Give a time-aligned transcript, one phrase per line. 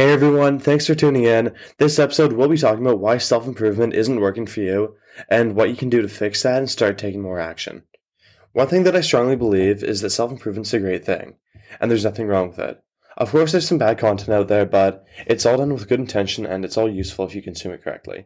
[0.00, 1.52] Hey everyone, thanks for tuning in.
[1.76, 4.96] This episode we'll be talking about why self improvement isn't working for you
[5.28, 7.82] and what you can do to fix that and start taking more action.
[8.52, 11.34] One thing that I strongly believe is that self improvement is a great thing,
[11.78, 12.82] and there's nothing wrong with it.
[13.18, 16.46] Of course, there's some bad content out there, but it's all done with good intention
[16.46, 18.24] and it's all useful if you consume it correctly.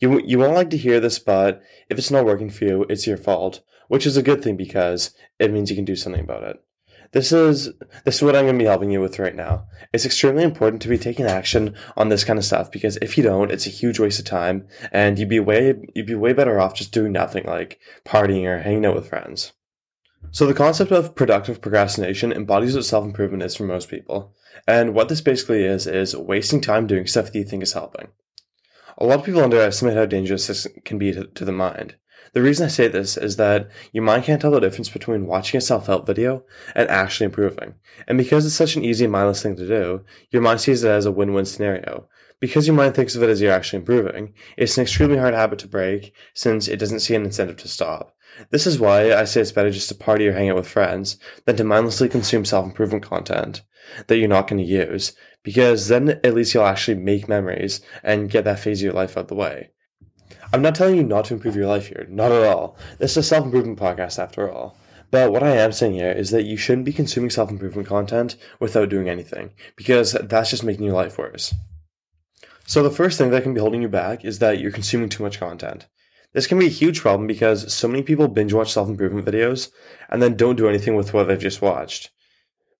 [0.00, 3.06] You, you won't like to hear this, but if it's not working for you, it's
[3.06, 6.42] your fault, which is a good thing because it means you can do something about
[6.42, 6.65] it.
[7.12, 7.72] This is
[8.04, 9.66] this is what I'm going to be helping you with right now.
[9.92, 13.24] It's extremely important to be taking action on this kind of stuff because if you
[13.24, 16.60] don't, it's a huge waste of time, and you'd be way you'd be way better
[16.60, 19.52] off just doing nothing like partying or hanging out with friends.
[20.30, 24.34] So the concept of productive procrastination embodies what self improvement is for most people,
[24.66, 28.08] and what this basically is is wasting time doing stuff that you think is helping.
[28.98, 31.96] A lot of people underestimate how dangerous this can be to, to the mind.
[32.32, 35.58] The reason I say this is that your mind can't tell the difference between watching
[35.58, 36.44] a self help video
[36.74, 37.74] and actually improving.
[38.06, 40.90] And because it's such an easy and mindless thing to do, your mind sees it
[40.90, 42.08] as a win win scenario.
[42.38, 45.58] Because your mind thinks of it as you're actually improving, it's an extremely hard habit
[45.60, 48.14] to break since it doesn't see an incentive to stop.
[48.50, 51.18] This is why I say it's better just to party or hang out with friends
[51.46, 53.62] than to mindlessly consume self improvement content
[54.08, 58.30] that you're not going to use, because then at least you'll actually make memories and
[58.30, 59.70] get that phase of your life out of the way.
[60.52, 62.76] I'm not telling you not to improve your life here, not at all.
[62.98, 64.76] This is a self improvement podcast after all.
[65.10, 68.36] But what I am saying here is that you shouldn't be consuming self improvement content
[68.60, 71.54] without doing anything, because that's just making your life worse.
[72.66, 75.22] So, the first thing that can be holding you back is that you're consuming too
[75.22, 75.86] much content.
[76.32, 79.70] This can be a huge problem because so many people binge watch self improvement videos
[80.08, 82.10] and then don't do anything with what they've just watched.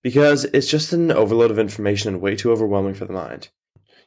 [0.03, 3.49] Because it's just an overload of information and way too overwhelming for the mind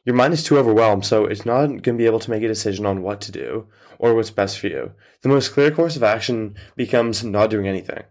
[0.03, 2.47] your mind is too overwhelmed, so it's not going to be able to make a
[2.47, 3.67] decision on what to do
[3.99, 4.91] or what's best for you.
[5.21, 8.03] The most clear course of action becomes not doing anything.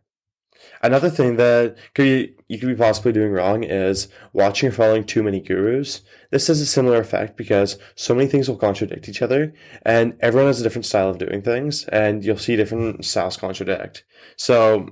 [0.83, 5.05] Another thing that could be, you could be possibly doing wrong is watching or following
[5.05, 6.01] too many gurus.
[6.31, 10.47] This has a similar effect because so many things will contradict each other, and everyone
[10.47, 14.05] has a different style of doing things, and you'll see different styles contradict.
[14.37, 14.91] So,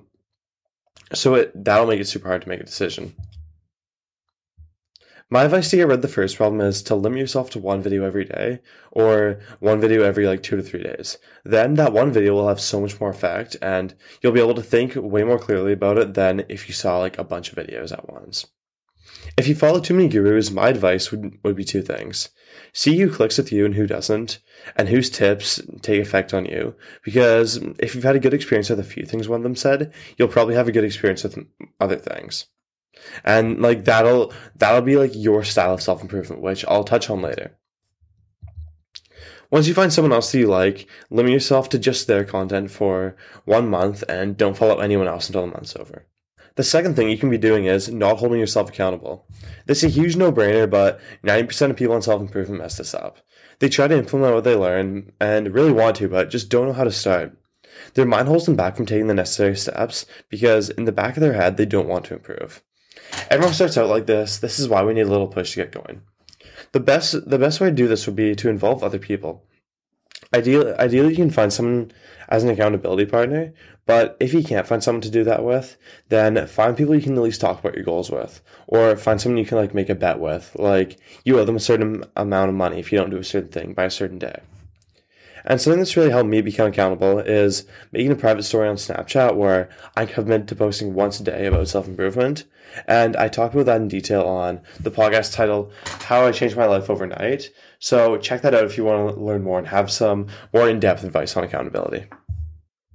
[1.15, 3.15] so it that'll make it super hard to make a decision.
[5.31, 7.83] My advice to get rid of the first problem is to limit yourself to one
[7.83, 11.19] video every day or one video every like two to three days.
[11.45, 14.63] Then that one video will have so much more effect and you'll be able to
[14.63, 17.93] think way more clearly about it than if you saw like a bunch of videos
[17.93, 18.47] at once.
[19.37, 22.31] If you follow too many gurus, my advice would, would be two things.
[22.73, 24.39] See who clicks with you and who doesn't,
[24.77, 26.75] and whose tips take effect on you.
[27.05, 29.93] Because if you've had a good experience with a few things one of them said,
[30.17, 31.39] you'll probably have a good experience with
[31.81, 32.47] other things
[33.25, 37.57] and like that'll that'll be like your style of self-improvement which i'll touch on later.
[39.51, 43.17] Once you find someone else that you like limit yourself to just their content for
[43.47, 46.07] one month and don't follow anyone else until the month's over.
[46.57, 49.27] The second thing you can be doing is not holding yourself accountable.
[49.67, 53.19] This is a huge no-brainer but 90% of people in self-improvement mess this up.
[53.61, 56.73] They try to implement what they learn and really want to but just don't know
[56.75, 57.35] how to start.
[57.95, 61.23] Their mind holds them back from taking the necessary steps because in the back of
[61.23, 62.63] their head they don't want to improve
[63.31, 64.39] Everyone starts out like this.
[64.39, 66.03] This is why we need a little push to get going.
[66.73, 69.45] The best the best way to do this would be to involve other people.
[70.35, 71.91] Ideally, ideally, you can find someone
[72.29, 73.55] as an accountability partner,
[73.87, 75.79] but if you can't find someone to do that with,
[76.11, 79.39] then find people you can at least talk about your goals with, or find someone
[79.39, 80.55] you can like make a bet with.
[80.59, 83.51] Like you owe them a certain amount of money if you don't do a certain
[83.51, 84.41] thing by a certain day.
[85.49, 89.35] And something that's really helped me become accountable is making a private story on Snapchat
[89.35, 92.45] where I commit to posting once a day about self improvement.
[92.87, 96.67] And I talk about that in detail on the podcast title, How I Changed My
[96.67, 97.51] Life Overnight.
[97.79, 100.81] So check that out if you want to learn more and have some more in
[100.81, 102.05] depth advice on accountability.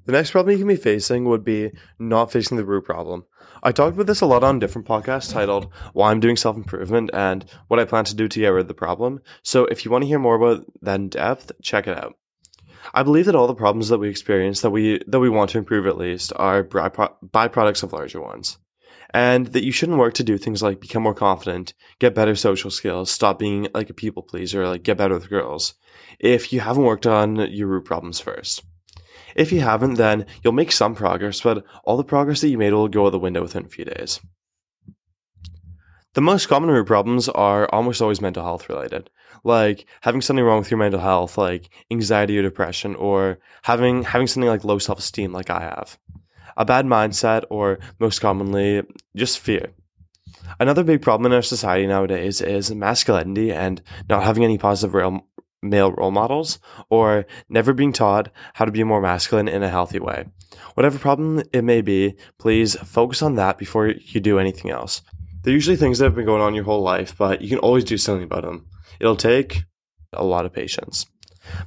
[0.06, 3.26] The next problem you can be facing would be not facing the root problem.
[3.64, 7.10] I talked about this a lot on different podcasts titled Why I'm Doing Self Improvement
[7.16, 9.22] and What I Plan to Do to Get Rid of the Problem.
[9.42, 12.16] So if you want to hear more about that in depth, check it out.
[12.94, 15.58] I believe that all the problems that we experience that we that we want to
[15.58, 18.58] improve at least are byproducts of larger ones.
[19.16, 22.72] And that you shouldn't work to do things like become more confident, get better social
[22.72, 25.76] skills, stop being like a people pleaser, like get better with girls,
[26.20, 28.64] if you haven't worked on your root problems first.
[29.36, 32.74] If you haven't, then you'll make some progress, but all the progress that you made
[32.74, 34.20] will go out the window within a few days.
[36.14, 39.10] The most common root problems are almost always mental health related,
[39.44, 44.28] like having something wrong with your mental health, like anxiety or depression, or having having
[44.28, 45.98] something like low self esteem, like I have,
[46.56, 48.84] a bad mindset, or most commonly
[49.16, 49.72] just fear.
[50.60, 55.26] Another big problem in our society nowadays is masculinity and not having any positive real,
[55.64, 56.60] male role models,
[56.92, 60.28] or never being taught how to be more masculine in a healthy way.
[60.76, 65.02] Whatever problem it may be, please focus on that before you do anything else
[65.44, 67.84] They're usually things that have been going on your whole life, but you can always
[67.84, 68.66] do something about them.
[69.00, 69.64] It'll take
[70.14, 71.06] a lot of patience.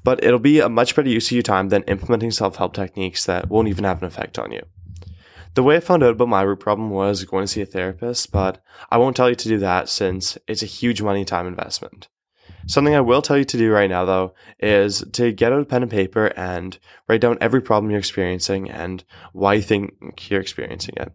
[0.02, 3.26] But it'll be a much better use of your time than implementing self help techniques
[3.26, 4.62] that won't even have an effect on you.
[5.54, 8.32] The way I found out about my root problem was going to see a therapist,
[8.32, 12.08] but I won't tell you to do that since it's a huge money time investment.
[12.66, 15.64] Something I will tell you to do right now, though, is to get out a
[15.64, 16.78] pen and paper and
[17.08, 21.12] write down every problem you're experiencing and why you think you're experiencing it.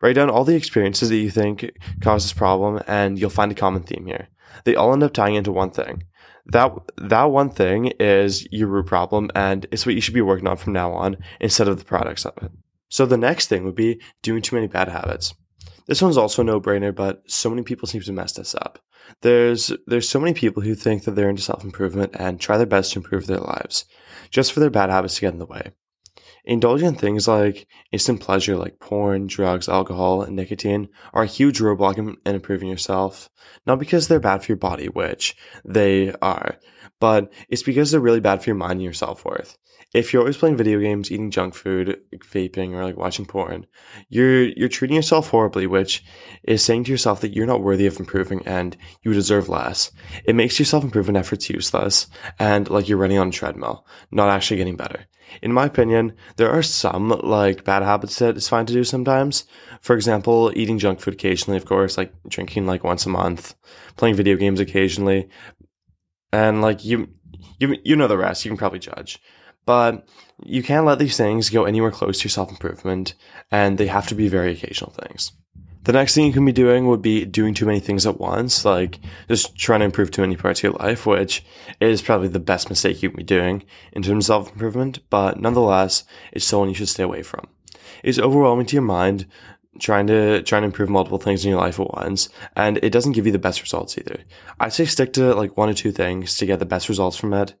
[0.00, 3.54] Write down all the experiences that you think cause this problem, and you'll find a
[3.54, 4.28] common theme here.
[4.64, 6.02] They all end up tying into one thing.
[6.46, 10.48] That that one thing is your root problem, and it's what you should be working
[10.48, 12.50] on from now on instead of the products of it.
[12.88, 15.34] So the next thing would be doing too many bad habits.
[15.86, 18.78] This one's also a no-brainer, but so many people seem to mess this up.
[19.22, 22.92] There's there's so many people who think that they're into self-improvement and try their best
[22.92, 23.84] to improve their lives,
[24.30, 25.72] just for their bad habits to get in the way.
[26.44, 31.58] Indulging in things like instant pleasure like porn, drugs, alcohol, and nicotine are a huge
[31.58, 33.28] roadblock in, in improving yourself.
[33.66, 36.56] Not because they're bad for your body, which they are,
[37.00, 39.56] but it's because they're really bad for your mind and your self-worth
[39.94, 43.66] if you're always playing video games, eating junk food, vaping, or like watching porn,
[44.08, 46.04] you're you're treating yourself horribly, which
[46.42, 49.90] is saying to yourself that you're not worthy of improving and you deserve less.
[50.24, 52.06] It makes your self improvement efforts useless
[52.38, 55.06] and like you're running on a treadmill, not actually getting better.
[55.42, 59.44] In my opinion, there are some like bad habits that it's fine to do sometimes.
[59.80, 63.54] For example, eating junk food occasionally, of course, like drinking like once a month,
[63.96, 65.28] playing video games occasionally,
[66.32, 67.08] and like you
[67.58, 68.44] you you know the rest.
[68.44, 69.20] You can probably judge.
[69.66, 70.08] But
[70.42, 73.14] you can't let these things go anywhere close to your self improvement,
[73.50, 75.32] and they have to be very occasional things.
[75.84, 78.64] The next thing you can be doing would be doing too many things at once,
[78.64, 78.98] like
[79.28, 81.44] just trying to improve too many parts of your life, which
[81.80, 85.40] is probably the best mistake you can be doing in terms of self improvement, but
[85.40, 87.46] nonetheless, it's someone you should stay away from.
[88.02, 89.26] It's overwhelming to your mind
[89.78, 93.12] trying to trying to improve multiple things in your life at once and it doesn't
[93.12, 94.20] give you the best results either
[94.60, 97.32] i say stick to like one or two things to get the best results from
[97.32, 97.54] it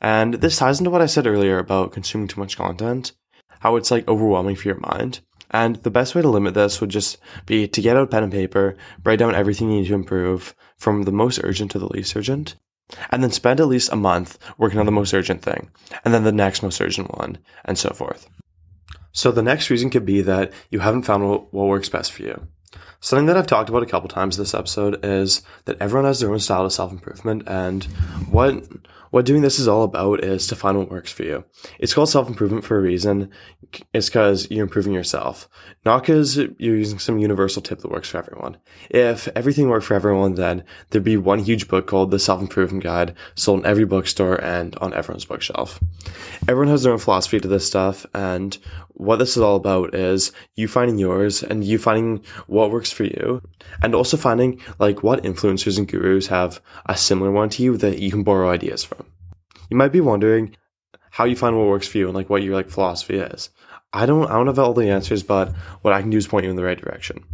[0.00, 3.12] and this ties into what I said earlier about consuming too much content,
[3.60, 5.20] how it's like overwhelming for your mind.
[5.50, 8.32] And the best way to limit this would just be to get out pen and
[8.32, 12.16] paper, write down everything you need to improve from the most urgent to the least
[12.16, 12.54] urgent,
[13.10, 15.70] and then spend at least a month working on the most urgent thing,
[16.04, 18.28] and then the next most urgent one, and so forth.
[19.12, 22.46] So the next reason could be that you haven't found what, works best for you.
[23.00, 26.30] Something that I've talked about a couple times this episode is that everyone has their
[26.30, 27.84] own style of self improvement, and
[28.30, 28.62] what
[29.10, 31.44] what doing this is all about is to find what works for you.
[31.78, 33.30] It's called self improvement for a reason.
[33.92, 35.48] It's because you're improving yourself,
[35.84, 38.56] not because you're using some universal tip that works for everyone.
[38.88, 42.84] If everything worked for everyone, then there'd be one huge book called the Self Improvement
[42.84, 45.80] Guide sold in every bookstore and on everyone's bookshelf.
[46.48, 48.56] Everyone has their own philosophy to this stuff, and
[49.00, 53.04] what this is all about is you finding yours and you finding what works for
[53.04, 53.42] you,
[53.82, 57.98] and also finding like what influencers and gurus have a similar one to you that
[57.98, 58.99] you can borrow ideas from.
[59.70, 60.56] You might be wondering
[61.10, 63.50] how you find what works for you and like what your like philosophy is.
[63.92, 65.52] I don't I don't have all the answers, but
[65.82, 67.24] what I can do is point you in the right direction.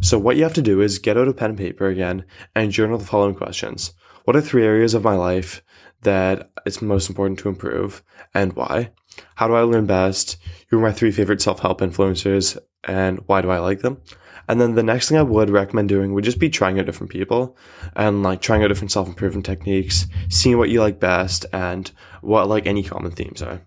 [0.00, 2.72] So what you have to do is get out a pen and paper again and
[2.72, 3.92] journal the following questions.
[4.24, 5.62] What are three areas of my life
[6.02, 8.02] that it's most important to improve
[8.34, 8.92] and why?
[9.34, 10.38] How do I learn best?
[10.68, 14.00] Who are my three favorite self-help influencers and why do I like them?
[14.48, 17.12] And then the next thing I would recommend doing would just be trying out different
[17.12, 17.56] people
[17.94, 22.48] and like trying out different self improvement techniques, seeing what you like best and what
[22.48, 23.62] like any common themes are.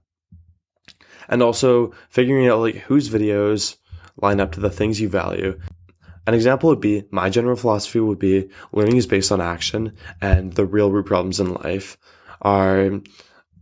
[1.28, 3.78] And also figuring out like whose videos
[4.22, 5.60] line up to the things you value.
[6.28, 10.54] An example would be my general philosophy would be learning is based on action and
[10.54, 11.98] the real root problems in life
[12.42, 13.02] are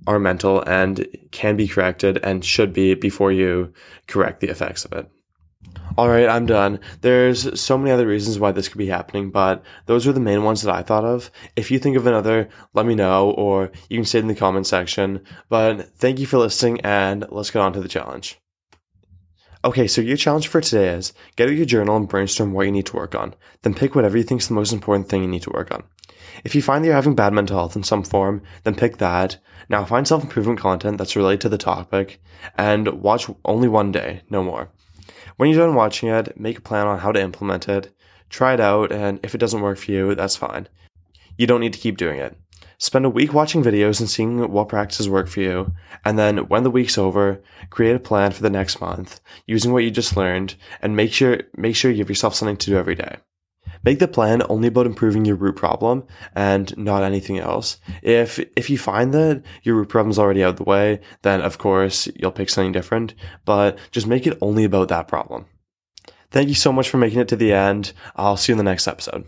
[0.06, 3.72] are mental and can be corrected and should be before you
[4.08, 5.10] correct the effects of it.
[5.96, 6.80] All right, I'm done.
[7.02, 10.44] There's so many other reasons why this could be happening, but those are the main
[10.44, 11.30] ones that I thought of.
[11.56, 14.34] If you think of another, let me know, or you can say it in the
[14.34, 15.24] comment section.
[15.50, 18.40] But thank you for listening, and let's get on to the challenge.
[19.64, 22.72] Okay, so your challenge for today is get out your journal and brainstorm what you
[22.72, 23.36] need to work on.
[23.62, 25.84] Then pick whatever you think is the most important thing you need to work on.
[26.44, 29.38] If you find that you're having bad mental health in some form, then pick that.
[29.70, 32.20] Now find self improvement content that's related to the topic
[32.58, 34.70] and watch only one day, no more.
[35.38, 37.94] When you're done watching it, make a plan on how to implement it,
[38.30, 40.68] try it out, and if it doesn't work for you, that's fine.
[41.38, 42.38] You don't need to keep doing it.
[42.78, 46.64] Spend a week watching videos and seeing what practices work for you, and then when
[46.64, 50.56] the week's over, create a plan for the next month using what you just learned,
[50.82, 53.18] and make sure make sure you give yourself something to do every day.
[53.84, 57.80] Make the plan only about improving your root problem and not anything else.
[58.02, 61.42] If if you find that your root problem is already out of the way, then
[61.42, 63.14] of course you'll pick something different,
[63.46, 65.46] but just make it only about that problem.
[66.32, 67.94] Thank you so much for making it to the end.
[68.16, 69.26] I'll see you in the next episode.